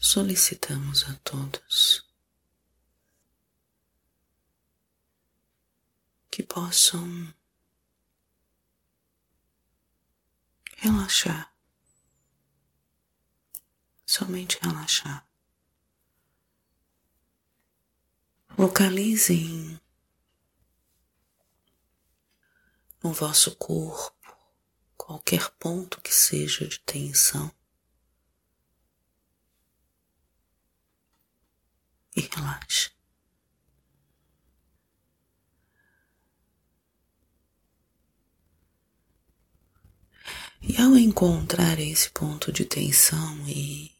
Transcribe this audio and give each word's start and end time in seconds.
solicitamos 0.00 1.04
a 1.10 1.14
todos 1.16 2.08
que 6.30 6.42
possam 6.42 7.34
relaxar, 10.78 11.54
somente 14.06 14.58
relaxar. 14.62 15.28
Localizem 18.56 19.78
no 23.02 23.12
vosso 23.12 23.54
corpo 23.56 24.16
qualquer 24.96 25.50
ponto 25.58 26.00
que 26.00 26.12
seja 26.12 26.66
de 26.66 26.78
tensão 26.80 27.54
e 32.16 32.20
relaxe. 32.20 32.90
E 40.62 40.76
ao 40.80 40.96
encontrar 40.96 41.78
esse 41.78 42.10
ponto 42.10 42.52
de 42.52 42.64
tensão 42.64 43.48
e, 43.48 43.96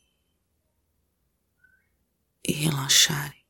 e 2.45 2.53
relaxarem, 2.53 3.43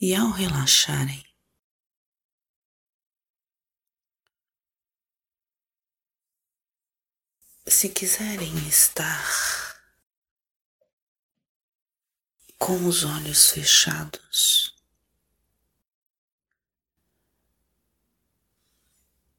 e 0.00 0.14
ao 0.14 0.30
relaxarem, 0.30 1.24
se 7.74 7.88
quiserem 7.88 8.56
estar 8.68 9.82
com 12.56 12.86
os 12.86 13.02
olhos 13.02 13.50
fechados 13.50 14.72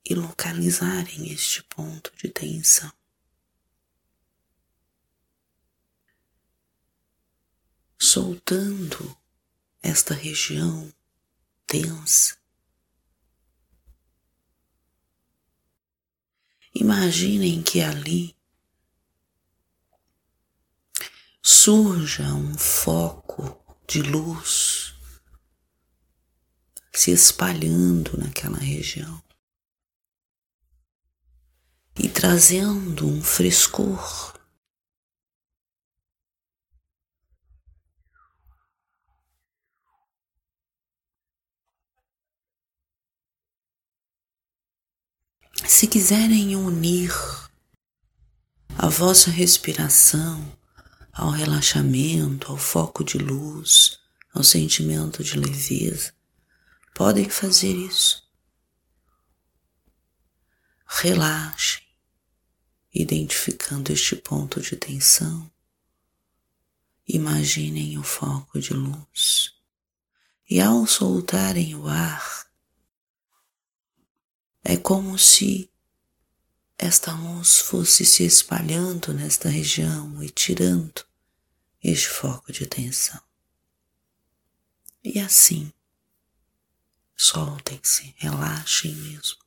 e 0.04 0.14
localizarem 0.14 1.32
este 1.32 1.64
ponto 1.64 2.14
de 2.18 2.28
tensão. 2.28 2.92
Soltando 7.98 9.18
esta 9.82 10.14
região 10.14 10.94
tensa 11.66 12.38
Imaginem 16.78 17.64
que 17.64 17.80
ali 17.82 18.36
surja 21.42 22.26
um 22.34 22.58
foco 22.58 23.64
de 23.88 24.02
luz 24.02 24.94
se 26.94 27.12
espalhando 27.12 28.18
naquela 28.18 28.58
região 28.58 29.24
e 31.98 32.10
trazendo 32.10 33.08
um 33.08 33.22
frescor 33.24 34.35
Se 45.68 45.88
quiserem 45.88 46.56
unir 46.56 47.12
a 48.78 48.88
vossa 48.88 49.32
respiração 49.32 50.56
ao 51.12 51.32
relaxamento, 51.32 52.52
ao 52.52 52.58
foco 52.58 53.04
de 53.04 53.18
luz, 53.18 54.00
ao 54.32 54.44
sentimento 54.44 55.24
de 55.24 55.40
leveza, 55.40 56.14
podem 56.94 57.28
fazer 57.30 57.74
isso. 57.74 58.24
Relaxem, 60.86 61.82
identificando 62.94 63.92
este 63.92 64.16
ponto 64.16 64.62
de 64.62 64.76
tensão. 64.76 65.52
Imaginem 67.08 67.98
o 67.98 68.04
foco 68.04 68.60
de 68.60 68.74
luz. 68.74 69.54
E 70.48 70.62
ao 70.62 70.86
soltarem 70.86 71.76
o 71.76 71.88
ar, 71.88 72.35
é 74.68 74.76
como 74.76 75.18
se 75.20 75.72
esta 76.76 77.14
luz 77.14 77.60
fosse 77.60 78.04
se 78.04 78.26
espalhando 78.26 79.14
nesta 79.14 79.48
região 79.48 80.24
e 80.24 80.30
tirando 80.32 81.06
este 81.84 82.10
foco 82.10 82.52
de 82.52 82.66
tensão. 82.66 83.22
E 85.04 85.20
assim, 85.20 85.72
soltem-se, 87.16 88.16
relaxem 88.18 88.96
mesmo. 88.96 89.38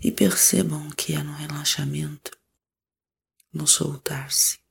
E 0.00 0.12
percebam 0.12 0.88
que 0.90 1.14
é 1.14 1.22
no 1.22 1.32
relaxamento, 1.32 2.38
no 3.52 3.66
soltar-se, 3.66 4.61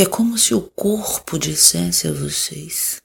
que 0.00 0.04
é 0.04 0.08
como 0.08 0.38
se 0.38 0.54
o 0.54 0.62
corpo 0.62 1.38
dissesse 1.38 2.08
a 2.08 2.12
vocês: 2.12 3.02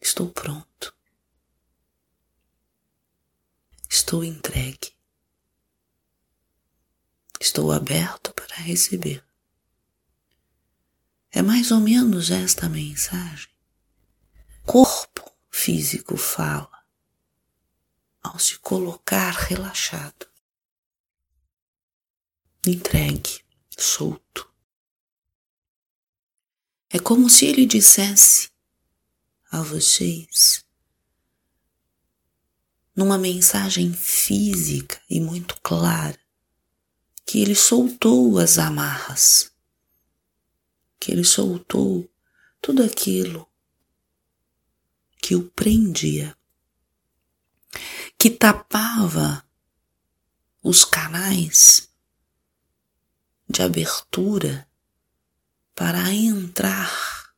Estou 0.00 0.30
pronto, 0.30 0.94
estou 3.90 4.22
entregue, 4.22 4.94
estou 7.40 7.72
aberto 7.72 8.32
para 8.32 8.54
receber. 8.58 9.26
É 11.32 11.42
mais 11.42 11.72
ou 11.72 11.80
menos 11.80 12.30
esta 12.30 12.68
mensagem. 12.68 13.50
Corpo 14.64 15.28
físico 15.50 16.16
fala 16.16 16.86
ao 18.22 18.38
se 18.38 18.56
colocar 18.60 19.32
relaxado, 19.32 20.28
entregue, 22.64 23.44
solto. 23.76 24.55
É 26.96 26.98
como 26.98 27.28
se 27.28 27.44
ele 27.44 27.66
dissesse 27.66 28.50
a 29.50 29.60
vocês, 29.60 30.64
numa 32.96 33.18
mensagem 33.18 33.92
física 33.92 34.98
e 35.06 35.20
muito 35.20 35.60
clara, 35.60 36.18
que 37.26 37.38
ele 37.42 37.54
soltou 37.54 38.38
as 38.38 38.56
amarras, 38.56 39.52
que 40.98 41.12
ele 41.12 41.22
soltou 41.22 42.10
tudo 42.62 42.82
aquilo 42.82 43.46
que 45.20 45.34
o 45.34 45.50
prendia, 45.50 46.34
que 48.16 48.30
tapava 48.30 49.46
os 50.62 50.82
canais 50.82 51.90
de 53.46 53.60
abertura 53.60 54.66
para 55.76 56.10
entrar 56.10 57.34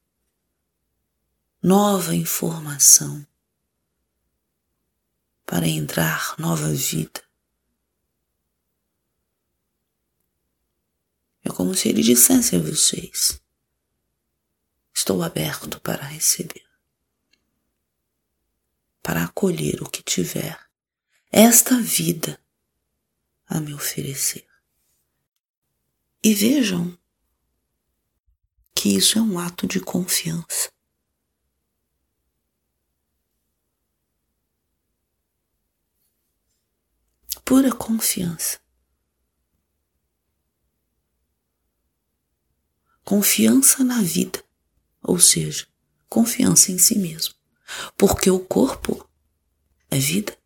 nova 1.60 2.14
informação, 2.14 3.26
para 5.44 5.66
entrar 5.66 6.36
nova 6.38 6.68
vida. 6.68 7.20
É 11.44 11.48
como 11.48 11.74
se 11.74 11.88
ele 11.88 12.00
dissesse 12.00 12.54
a 12.54 12.60
vocês: 12.60 13.42
Estou 14.94 15.20
aberto 15.24 15.80
para 15.80 16.04
receber, 16.04 16.64
para 19.02 19.24
acolher 19.24 19.82
o 19.82 19.90
que 19.90 20.00
tiver 20.00 20.56
esta 21.32 21.76
vida 21.80 22.40
a 23.48 23.58
me 23.60 23.74
oferecer. 23.74 24.46
E 26.22 26.32
vejam 26.34 26.96
que 28.78 28.94
isso 28.94 29.18
é 29.18 29.20
um 29.20 29.40
ato 29.40 29.66
de 29.66 29.80
confiança. 29.80 30.70
Pura 37.44 37.74
confiança. 37.74 38.60
Confiança 43.02 43.82
na 43.82 44.00
vida, 44.00 44.44
ou 45.02 45.18
seja, 45.18 45.66
confiança 46.08 46.70
em 46.70 46.78
si 46.78 46.96
mesmo. 46.96 47.34
Porque 47.96 48.30
o 48.30 48.38
corpo 48.38 49.10
é 49.90 49.98
vida, 49.98 50.38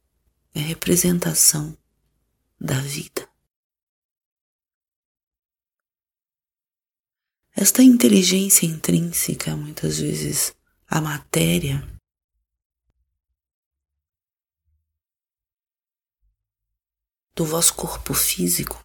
é 0.54 0.60
representação 0.60 1.76
da 2.58 2.80
vida. 2.80 3.31
Esta 7.62 7.80
inteligência 7.80 8.66
intrínseca, 8.66 9.54
muitas 9.54 10.00
vezes, 10.00 10.52
a 10.88 11.00
matéria, 11.00 11.80
do 17.36 17.44
vosso 17.44 17.72
corpo 17.74 18.14
físico, 18.14 18.84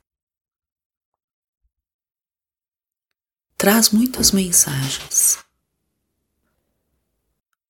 traz 3.57 3.89
muitas 3.89 4.31
mensagens. 4.31 5.39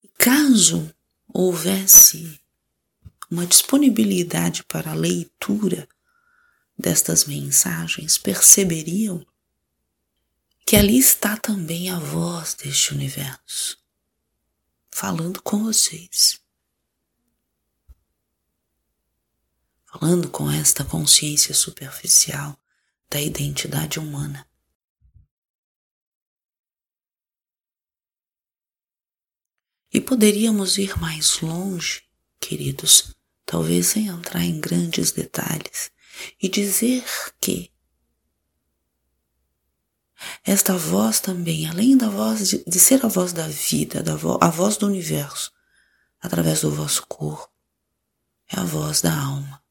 E 0.03 0.09
caso 0.09 0.93
houvesse 1.33 2.37
uma 3.31 3.45
disponibilidade 3.45 4.61
para 4.65 4.91
a 4.91 4.93
leitura 4.93 5.87
destas 6.77 7.23
mensagens, 7.23 8.17
perceberiam 8.17 9.25
que 10.67 10.75
ali 10.75 10.99
está 10.99 11.37
também 11.37 11.89
a 11.89 11.97
voz 11.97 12.53
deste 12.53 12.93
universo, 12.93 13.81
falando 14.91 15.41
com 15.41 15.63
vocês. 15.63 16.41
Falando 19.85 20.29
com 20.29 20.51
esta 20.51 20.83
consciência 20.83 21.55
superficial 21.55 22.59
da 23.09 23.21
identidade 23.21 23.97
humana. 23.97 24.45
E 29.89 30.01
poderíamos 30.01 30.77
ir 30.77 30.99
mais 30.99 31.39
longe, 31.39 32.03
queridos, 32.41 33.15
talvez 33.45 33.87
sem 33.87 34.07
entrar 34.07 34.43
em 34.43 34.59
grandes 34.59 35.13
detalhes, 35.13 35.89
e 36.41 36.49
dizer 36.49 37.05
que 37.39 37.71
esta 40.43 40.77
voz 40.77 41.19
também, 41.19 41.67
além 41.67 41.97
da 41.97 42.09
voz 42.09 42.49
de, 42.49 42.63
de 42.65 42.79
ser 42.79 43.05
a 43.05 43.09
voz 43.09 43.33
da 43.33 43.47
vida, 43.47 44.01
da 44.01 44.15
vo, 44.15 44.37
a 44.41 44.49
voz 44.49 44.77
do 44.77 44.87
universo, 44.87 45.51
através 46.19 46.61
do 46.61 46.71
vosso 46.71 47.05
corpo, 47.07 47.51
é 48.47 48.59
a 48.59 48.63
voz 48.63 49.01
da 49.01 49.13
alma. 49.13 49.61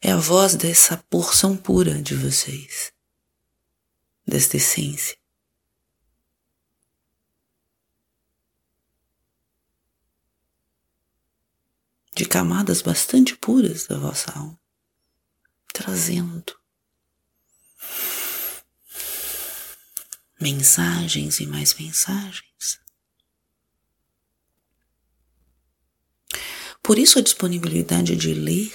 É 0.00 0.12
a 0.12 0.16
voz 0.16 0.54
dessa 0.54 0.96
porção 1.08 1.56
pura 1.56 2.00
de 2.02 2.14
vocês 2.14 2.92
desta 4.26 4.56
essência. 4.56 5.19
De 12.20 12.26
camadas 12.26 12.82
bastante 12.82 13.34
puras 13.34 13.86
da 13.86 13.96
vossa 13.96 14.30
alma, 14.32 14.60
trazendo 15.72 16.54
mensagens 20.38 21.40
e 21.40 21.46
mais 21.46 21.72
mensagens. 21.72 22.78
Por 26.82 26.98
isso, 26.98 27.18
a 27.18 27.22
disponibilidade 27.22 28.14
de 28.14 28.34
ler 28.34 28.70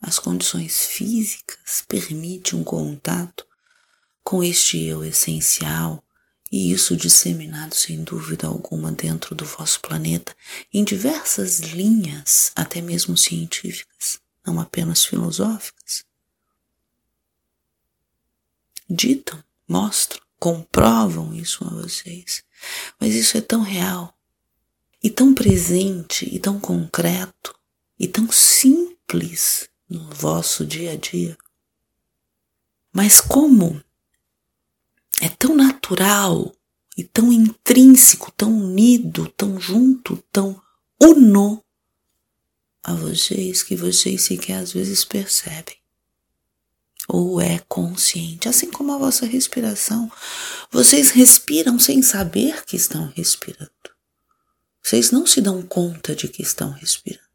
as 0.00 0.18
condições 0.18 0.86
físicas 0.86 1.84
permite 1.86 2.56
um 2.56 2.64
contato 2.64 3.46
com 4.24 4.42
este 4.42 4.82
eu 4.82 5.04
essencial 5.04 6.02
e 6.50 6.72
isso 6.72 6.96
disseminado 6.96 7.74
sem 7.74 8.02
dúvida 8.02 8.46
alguma 8.46 8.90
dentro 8.90 9.34
do 9.34 9.44
vosso 9.44 9.80
planeta 9.80 10.34
em 10.72 10.82
diversas 10.82 11.60
linhas, 11.60 12.50
até 12.56 12.80
mesmo 12.80 13.16
científicas, 13.16 14.20
não 14.44 14.58
apenas 14.58 15.04
filosóficas. 15.04 16.04
Ditam, 18.88 19.42
mostram, 19.68 20.20
comprovam 20.40 21.32
isso 21.32 21.64
a 21.64 21.68
vocês, 21.68 22.42
mas 22.98 23.14
isso 23.14 23.36
é 23.36 23.40
tão 23.40 23.62
real 23.62 24.12
e 25.02 25.08
tão 25.08 25.32
presente 25.32 26.28
e 26.34 26.40
tão 26.40 26.58
concreto 26.58 27.54
e 27.98 28.08
tão 28.08 28.30
simples 28.32 29.68
no 29.88 30.10
vosso 30.10 30.64
dia 30.66 30.92
a 30.92 30.96
dia. 30.96 31.38
Mas 32.92 33.20
como 33.20 33.80
é 35.20 35.28
tão 35.28 35.54
natural 35.54 36.52
e 36.96 37.04
tão 37.04 37.30
intrínseco, 37.30 38.32
tão 38.32 38.52
unido, 38.52 39.28
tão 39.36 39.60
junto, 39.60 40.16
tão 40.32 40.60
uno 41.00 41.62
a 42.82 42.94
vocês 42.94 43.62
que 43.62 43.76
vocês 43.76 44.22
sequer 44.22 44.54
às 44.54 44.72
vezes 44.72 45.04
percebem. 45.04 45.76
Ou 47.06 47.40
é 47.40 47.58
consciente, 47.68 48.48
assim 48.48 48.70
como 48.70 48.92
a 48.92 48.98
vossa 48.98 49.26
respiração. 49.26 50.10
Vocês 50.70 51.10
respiram 51.10 51.78
sem 51.78 52.02
saber 52.02 52.64
que 52.64 52.76
estão 52.76 53.12
respirando. 53.14 53.70
Vocês 54.82 55.10
não 55.10 55.26
se 55.26 55.40
dão 55.40 55.60
conta 55.62 56.14
de 56.14 56.28
que 56.28 56.42
estão 56.42 56.70
respirando. 56.70 57.28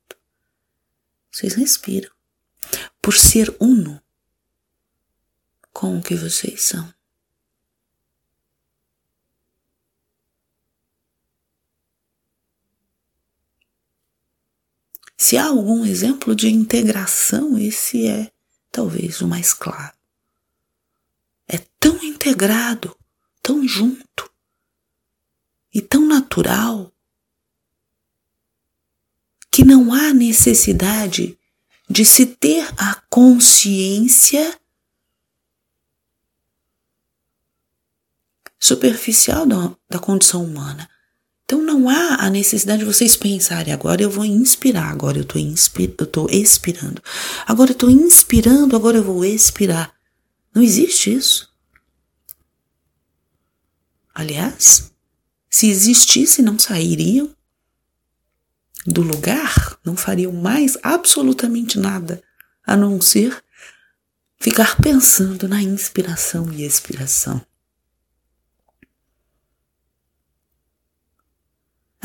Vocês 1.31 1.53
respiram 1.53 2.11
por 3.01 3.13
ser 3.13 3.55
uno 3.59 4.01
com 5.71 5.99
o 5.99 6.01
que 6.01 6.15
vocês 6.15 6.63
são. 6.63 6.94
Se 15.17 15.37
há 15.37 15.45
algum 15.45 15.85
exemplo 15.85 16.35
de 16.35 16.49
integração, 16.49 17.57
esse 17.57 18.07
é 18.07 18.31
talvez 18.71 19.21
o 19.21 19.27
mais 19.27 19.53
claro. 19.53 19.95
É 21.47 21.57
tão 21.79 22.03
integrado, 22.03 22.95
tão 23.41 23.67
junto 23.67 24.29
e 25.73 25.81
tão 25.81 26.05
natural 26.05 26.91
que 29.49 29.63
não 29.63 29.93
há 29.93 30.13
necessidade 30.13 31.39
de 31.89 32.03
se 32.03 32.25
ter 32.25 32.67
a 32.77 32.95
consciência 33.09 34.59
superficial 38.59 39.45
da, 39.45 39.75
da 39.87 39.99
condição 39.99 40.43
humana. 40.43 40.89
Então 41.45 41.61
não 41.61 41.87
há 41.87 42.25
a 42.25 42.29
necessidade 42.29 42.79
de 42.79 42.85
vocês 42.85 43.15
pensarem, 43.15 43.71
agora 43.71 44.01
eu 44.01 44.09
vou 44.09 44.25
inspirar, 44.25 44.89
agora 44.89 45.19
eu 45.19 45.21
estou 45.21 46.27
expirando, 46.29 47.01
agora 47.45 47.69
eu 47.69 47.73
estou 47.73 47.89
inspirando, 47.89 48.75
agora 48.75 48.97
eu 48.97 49.03
vou 49.03 49.23
expirar. 49.23 49.93
Não 50.53 50.63
existe 50.63 51.13
isso. 51.13 51.53
Aliás, 54.13 54.91
se 55.47 55.67
existisse, 55.69 56.41
não 56.41 56.57
sairiam 56.57 57.29
do 58.87 59.03
lugar, 59.03 59.77
não 59.85 59.95
fariam 59.95 60.31
mais 60.31 60.77
absolutamente 60.81 61.77
nada 61.77 62.23
a 62.65 62.75
não 62.75 62.99
ser 62.99 63.43
ficar 64.39 64.77
pensando 64.77 65.47
na 65.47 65.61
inspiração 65.61 66.51
e 66.51 66.63
expiração. 66.63 67.45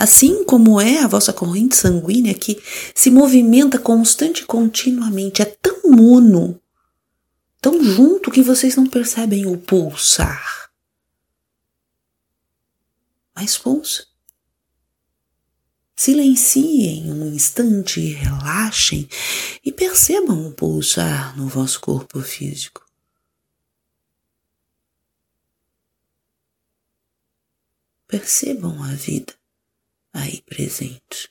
Assim 0.01 0.45
como 0.45 0.81
é 0.81 1.01
a 1.01 1.07
vossa 1.07 1.31
corrente 1.31 1.77
sanguínea 1.77 2.33
que 2.33 2.59
se 2.95 3.11
movimenta 3.11 3.79
constante 3.79 4.41
e 4.41 4.47
continuamente, 4.47 5.43
é 5.43 5.45
tão 5.45 5.79
uno, 5.85 6.59
tão 7.61 7.85
junto 7.85 8.31
que 8.31 8.41
vocês 8.41 8.75
não 8.77 8.87
percebem 8.87 9.45
o 9.45 9.59
pulsar. 9.59 10.71
Mas 13.35 13.59
pulsa. 13.59 14.07
Silenciem 15.95 17.13
um 17.13 17.35
instante 17.35 18.01
e 18.01 18.15
relaxem 18.15 19.07
e 19.63 19.71
percebam 19.71 20.47
o 20.47 20.53
pulsar 20.53 21.37
no 21.37 21.47
vosso 21.47 21.79
corpo 21.79 22.23
físico. 22.23 22.87
Percebam 28.09 28.83
a 28.83 28.95
vida 28.95 29.40
aí 30.13 30.43
presente. 30.43 31.31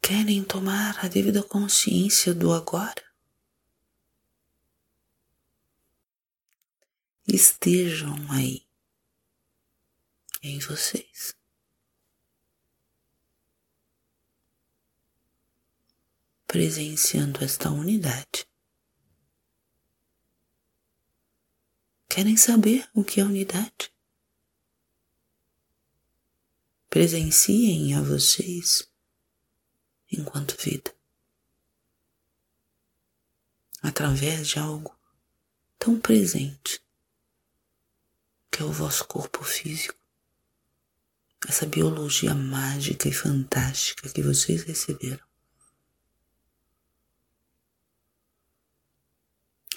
Querem 0.00 0.44
tomar 0.44 1.02
a 1.02 1.08
devida 1.08 1.42
consciência 1.42 2.34
do 2.34 2.52
agora? 2.52 3.11
Estejam 7.34 8.14
aí 8.30 8.66
em 10.42 10.58
vocês. 10.58 11.34
Presenciando 16.46 17.42
esta 17.42 17.70
unidade 17.70 18.46
querem 22.06 22.36
saber 22.36 22.86
o 22.92 23.02
que 23.02 23.20
é 23.20 23.24
unidade. 23.24 23.90
Presenciem 26.90 27.94
a 27.94 28.02
vocês 28.02 28.86
enquanto 30.10 30.54
vida, 30.60 30.94
através 33.82 34.46
de 34.48 34.58
algo 34.58 34.94
tão 35.78 35.98
presente 35.98 36.82
que 38.52 38.62
é 38.62 38.64
o 38.66 38.70
vosso 38.70 39.06
corpo 39.06 39.42
físico, 39.42 39.98
essa 41.48 41.64
biologia 41.64 42.34
mágica 42.34 43.08
e 43.08 43.12
fantástica 43.12 44.10
que 44.10 44.22
vocês 44.22 44.62
receberam. 44.62 45.26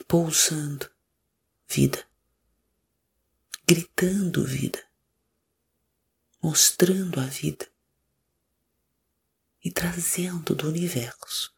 Pulsando 0.05 0.91
vida, 1.65 2.05
gritando 3.65 4.45
vida, 4.45 4.85
mostrando 6.43 7.19
a 7.21 7.25
vida. 7.25 7.73
E 9.63 9.71
trazendo 9.71 10.53
do 10.53 10.67
universo. 10.67 11.51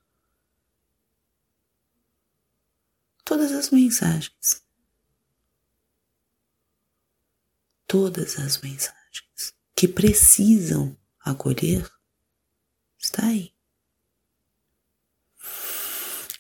Todas 3.25 3.51
as 3.51 3.69
mensagens, 3.69 4.65
todas 7.87 8.37
as 8.37 8.59
mensagens 8.61 9.53
que 9.75 9.87
precisam 9.87 10.97
acolher, 11.19 11.89
está 12.97 13.27
aí. 13.27 13.53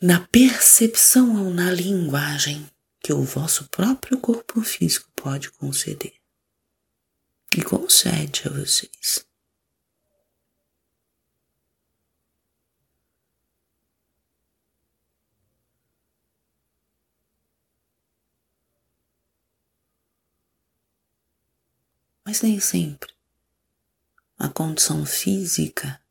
Na 0.01 0.19
percepção 0.19 1.45
ou 1.45 1.53
na 1.53 1.71
linguagem 1.71 2.69
que 2.99 3.13
o 3.13 3.23
vosso 3.23 3.67
próprio 3.69 4.19
corpo 4.19 4.61
físico 4.61 5.09
pode 5.15 5.49
conceder. 5.51 6.13
E 7.55 7.63
concede 7.63 8.43
a 8.47 8.51
vocês. 8.51 9.26
Mas 22.27 22.41
nem 22.41 22.59
sempre 22.59 23.15
a 24.37 24.49
condição 24.49 25.05
física 25.05 26.03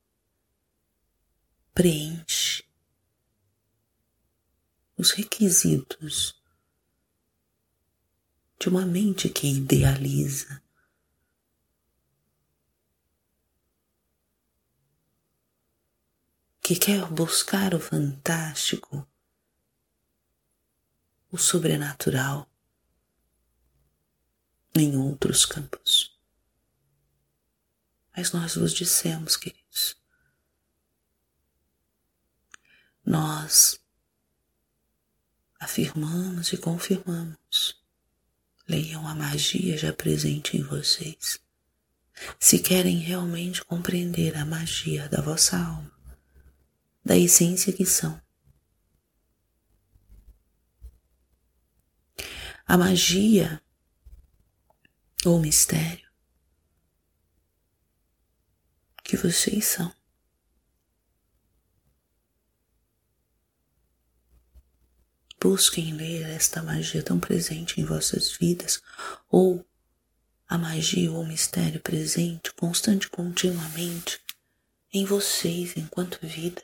preenche 1.74 2.64
os 4.96 5.10
requisitos 5.10 6.42
de 8.58 8.70
uma 8.70 8.86
mente 8.86 9.28
que 9.28 9.46
idealiza. 9.46 10.62
Que 16.62 16.76
quer 16.76 17.04
buscar 17.12 17.74
o 17.74 17.78
fantástico, 17.78 19.06
o 21.30 21.36
sobrenatural 21.36 22.50
em 24.80 24.96
outros 24.96 25.44
campos. 25.44 26.16
Mas 28.16 28.32
nós 28.32 28.56
vos 28.56 28.72
dissemos, 28.72 29.36
queridos, 29.36 29.96
nós 33.04 33.78
afirmamos 35.60 36.52
e 36.52 36.56
confirmamos 36.56 37.86
Leiam 38.68 39.06
a 39.06 39.14
magia 39.14 39.78
já 39.78 39.92
presente 39.92 40.56
em 40.56 40.62
vocês. 40.62 41.38
Se 42.38 42.58
querem 42.58 42.98
realmente 42.98 43.64
compreender 43.64 44.36
a 44.36 44.44
magia 44.44 45.08
da 45.08 45.20
vossa 45.20 45.56
alma, 45.56 45.92
da 47.04 47.16
essência 47.16 47.72
que 47.72 47.86
são. 47.86 48.20
A 52.66 52.76
magia 52.76 53.62
ou 55.26 55.38
mistério 55.40 56.06
que 59.06 59.16
vocês 59.16 59.64
são. 59.64 59.94
Busquem 65.40 65.92
ler 65.92 66.22
esta 66.30 66.60
magia 66.60 67.02
tão 67.04 67.20
presente 67.20 67.80
em 67.80 67.84
vossas 67.84 68.32
vidas, 68.32 68.82
ou 69.30 69.64
a 70.48 70.58
magia 70.58 71.12
ou 71.12 71.24
mistério 71.24 71.80
presente, 71.80 72.52
constante 72.54 73.08
continuamente 73.08 74.20
em 74.92 75.04
vocês 75.04 75.76
enquanto 75.76 76.18
vida. 76.26 76.62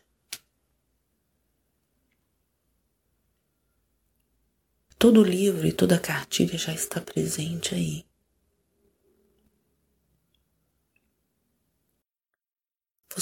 Todo 4.99 5.23
livro 5.23 5.66
e 5.66 5.73
toda 5.73 5.99
cartilha 5.99 6.59
já 6.59 6.73
está 6.75 7.00
presente 7.00 7.75
aí. 7.75 8.12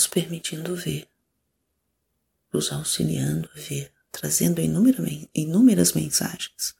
Vos 0.00 0.06
permitindo 0.06 0.74
ver, 0.74 1.10
vos 2.50 2.72
auxiliando 2.72 3.50
a 3.50 3.54
ver 3.54 3.92
trazendo 4.10 4.58
inúmeras 4.62 5.92
mensagens. 5.92 6.74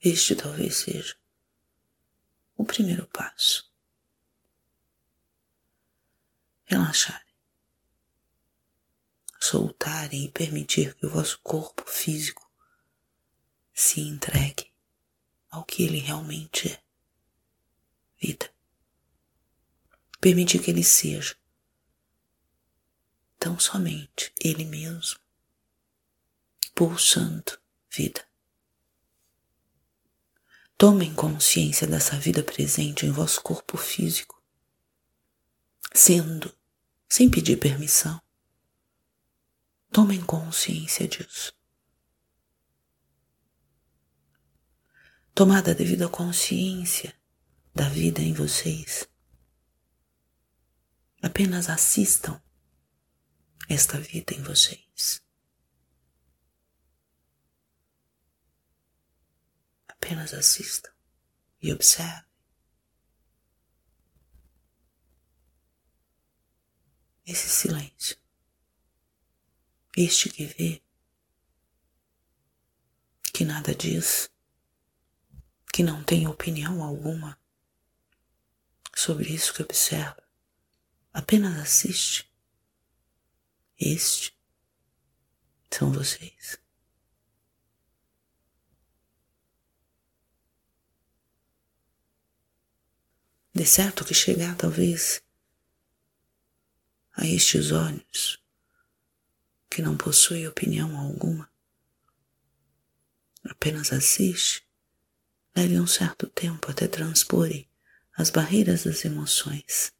Este 0.00 0.36
talvez 0.36 0.76
seja 0.76 1.16
o 2.56 2.64
primeiro 2.64 3.08
passo. 3.08 3.68
Relaxarem, 6.66 7.34
soltarem 9.40 10.26
e 10.26 10.30
permitir 10.30 10.94
que 10.94 11.06
o 11.06 11.10
vosso 11.10 11.40
corpo 11.40 11.82
físico 11.90 12.48
se 13.80 14.00
entregue 14.00 14.70
ao 15.50 15.64
que 15.64 15.82
ele 15.82 15.98
realmente 15.98 16.68
é 16.68 16.82
vida. 18.20 18.52
Permitir 20.20 20.62
que 20.62 20.70
ele 20.70 20.84
seja 20.84 21.34
tão 23.38 23.58
somente 23.58 24.34
ele 24.38 24.66
mesmo, 24.66 25.18
pulsando 26.74 27.58
vida. 27.90 28.22
Tomem 30.76 31.14
consciência 31.14 31.86
dessa 31.86 32.18
vida 32.18 32.42
presente 32.42 33.06
em 33.06 33.10
vosso 33.10 33.40
corpo 33.40 33.78
físico, 33.78 34.42
sendo, 35.94 36.54
sem 37.08 37.30
pedir 37.30 37.56
permissão. 37.58 38.20
Tomem 39.90 40.20
consciência 40.22 41.08
disso. 41.08 41.58
Tomada 45.34 45.70
a 45.70 45.74
devida 45.74 46.08
consciência, 46.08 47.14
da 47.74 47.88
vida 47.88 48.20
em 48.20 48.32
vocês. 48.34 49.08
Apenas 51.22 51.68
assistam 51.68 52.40
esta 53.68 53.98
vida 53.98 54.34
em 54.34 54.42
vocês. 54.42 55.22
Apenas 59.88 60.34
assistam 60.34 60.90
e 61.62 61.72
observem. 61.72 62.28
Esse 67.24 67.48
silêncio, 67.48 68.16
este 69.96 70.28
que 70.30 70.46
vê, 70.46 70.82
que 73.32 73.44
nada 73.44 73.72
diz, 73.72 74.28
que 75.72 75.82
não 75.82 76.02
tem 76.02 76.26
opinião 76.26 76.82
alguma, 76.82 77.38
sobre 78.94 79.32
isso 79.32 79.54
que 79.54 79.62
observa. 79.62 80.22
Apenas 81.12 81.58
assiste. 81.58 82.30
Este 83.78 84.36
são 85.70 85.92
vocês. 85.92 86.58
De 93.54 93.66
certo 93.66 94.04
que 94.04 94.14
chegar 94.14 94.56
talvez 94.56 95.22
a 97.12 97.26
estes 97.26 97.72
olhos 97.72 98.42
que 99.68 99.82
não 99.82 99.96
possuem 99.96 100.46
opinião 100.46 100.98
alguma, 100.98 101.50
apenas 103.44 103.92
assiste, 103.92 104.66
leve 105.54 105.80
um 105.80 105.86
certo 105.86 106.26
tempo 106.26 106.70
até 106.70 106.86
transporem 106.86 107.68
as 108.16 108.30
barreiras 108.30 108.84
das 108.84 109.04
emoções. 109.04 109.92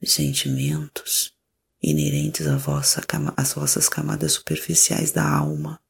os 0.00 0.12
sentimentos 0.12 1.36
inerentes 1.82 2.46
à 2.46 2.56
vossa, 2.56 3.04
às 3.36 3.52
vossas 3.52 3.88
camadas 3.88 4.32
superficiais 4.32 5.12
da 5.12 5.28
alma, 5.28 5.80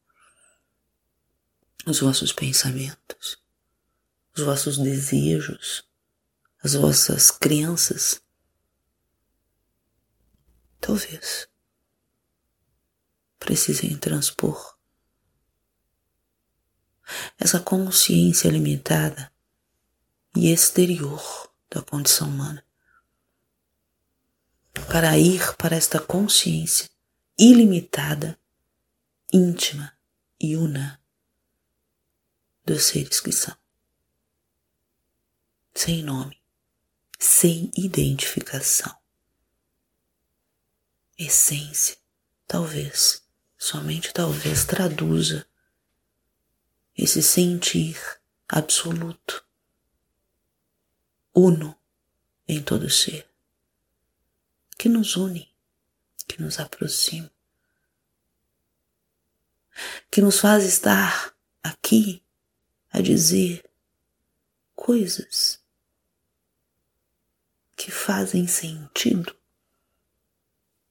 os 1.87 2.00
vossos 2.00 2.33
pensamentos, 2.33 3.38
os 4.37 4.42
vossos 4.42 4.78
desejos, 4.78 5.85
as 6.62 6.75
vossas 6.75 7.30
crenças. 7.30 8.21
Talvez 10.80 11.49
precisem 13.38 13.97
transpor 13.97 14.78
essa 17.38 17.61
consciência 17.61 18.49
limitada 18.49 19.33
e 20.37 20.53
exterior 20.53 21.50
da 21.71 21.83
condição 21.83 22.29
humana 22.29 22.65
para 24.87 25.19
ir 25.19 25.55
para 25.57 25.77
esta 25.77 26.00
consciência 26.00 26.88
ilimitada, 27.38 28.38
íntima 29.33 29.97
e 30.41 30.57
una 30.57 31.00
dos 32.65 32.85
seres 32.85 33.21
que 33.21 33.33
são. 33.33 33.57
Sem 35.75 36.03
nome, 36.03 36.41
sem 37.19 37.71
identificação. 37.77 38.97
Essência, 41.17 41.97
talvez, 42.47 43.23
somente 43.57 44.12
talvez 44.12 44.65
traduza 44.65 45.48
esse 46.99 47.23
sentir 47.23 47.97
absoluto, 48.49 49.47
uno 51.33 51.78
em 52.49 52.61
todo 52.61 52.90
ser, 52.90 53.31
que 54.76 54.88
nos 54.88 55.14
une, 55.14 55.49
que 56.26 56.43
nos 56.43 56.59
aproxima, 56.59 57.31
que 60.11 60.21
nos 60.21 60.40
faz 60.40 60.64
estar 60.64 61.37
aqui 61.62 62.21
a 62.90 63.00
dizer 63.00 63.64
coisas 64.75 65.62
que 67.76 67.93
fazem 67.93 68.49
sentido 68.49 69.38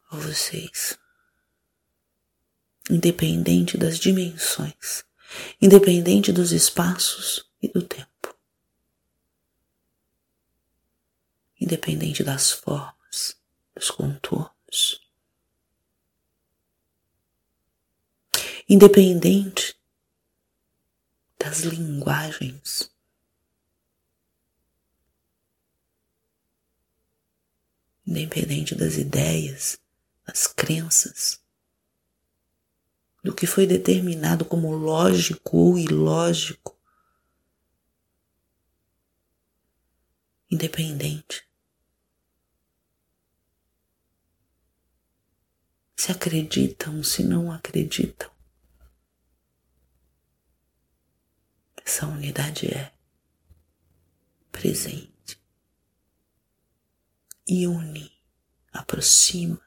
a 0.10 0.16
vocês, 0.16 0.98
independente 2.90 3.78
das 3.78 4.00
dimensões 4.00 5.07
independente 5.62 6.32
dos 6.32 6.52
espaços 6.52 7.50
e 7.62 7.68
do 7.68 7.82
tempo, 7.82 8.36
independente 11.60 12.24
das 12.24 12.52
formas, 12.52 13.38
dos 13.76 13.92
contornos, 13.92 15.02
independente 18.68 19.78
das 21.38 21.62
linguagens. 21.62 22.92
Independente 28.06 28.74
das 28.74 28.96
ideias, 28.96 29.80
das 30.26 30.48
crenças, 30.48 31.42
do 33.28 33.36
que 33.36 33.46
foi 33.46 33.68
determinado 33.68 34.46
como 34.46 34.74
lógico 34.74 35.58
ou 35.58 35.78
ilógico, 35.78 36.80
independente. 40.50 41.46
Se 45.94 46.10
acreditam, 46.10 47.04
se 47.04 47.22
não 47.22 47.52
acreditam. 47.52 48.32
Essa 51.86 52.08
unidade 52.08 52.68
é 52.68 52.94
presente 54.54 55.38
e 57.46 57.68
une, 57.68 58.10
aproxima 58.72 59.62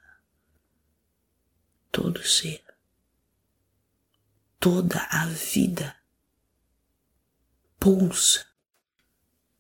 todo 1.92 2.24
ser 2.24 2.69
toda 4.60 5.00
a 5.10 5.24
vida 5.24 5.96
pulsa 7.78 8.44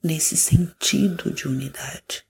nesse 0.02 0.36
sentido 0.36 1.32
de 1.32 1.48
unidade. 1.48 2.26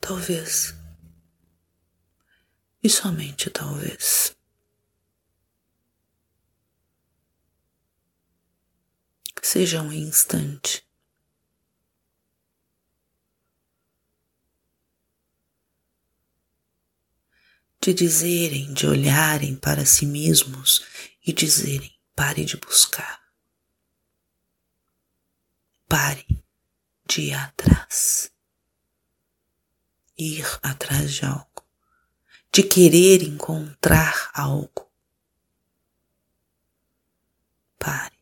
Talvez 0.00 0.81
e 2.82 2.88
somente 2.90 3.48
talvez. 3.48 4.36
Seja 9.40 9.82
um 9.82 9.92
instante. 9.92 10.84
De 17.80 17.92
dizerem, 17.92 18.72
de 18.72 18.86
olharem 18.86 19.56
para 19.56 19.84
si 19.84 20.06
mesmos 20.06 20.84
e 21.26 21.32
dizerem: 21.32 21.92
pare 22.14 22.44
de 22.44 22.56
buscar. 22.56 23.20
Pare 25.88 26.24
de 27.06 27.22
ir 27.22 27.34
atrás. 27.34 28.32
Ir 30.16 30.46
atrás 30.62 31.12
de 31.12 31.24
algo 31.24 31.51
de 32.52 32.62
querer 32.62 33.22
encontrar 33.22 34.30
algo. 34.34 34.86
Pare. 37.78 38.12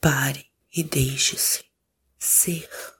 Pare 0.00 0.46
e 0.72 0.84
deixe-se 0.84 1.64
ser. 2.18 2.93